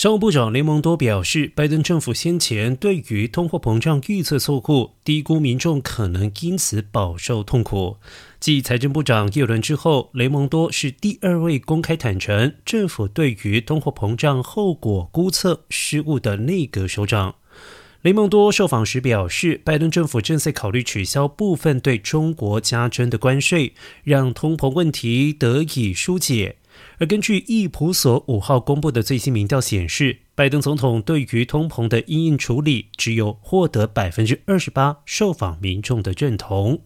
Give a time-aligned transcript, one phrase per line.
[0.00, 7.98] 商务部长雷蒙多表示，拜登政府先前对于通货膨胀预测错误，低估民众可能因此饱受痛苦。
[8.40, 17.34] 继财政部长耶伦之后，雷蒙多是第二位公开坦诚政府对于通货膨胀后果估测失误的内阁首长。
[18.00, 26.56] 雷蒙多受访时表示，拜登政府正在考虑取消部分对中国加征的关税，让通膨问题得以疏解。
[26.98, 36.82] 而根据易普所五号公布的最新民调显示，拜登总统对于通膨的应应处理只有获得百分之二十八受访民众的认同。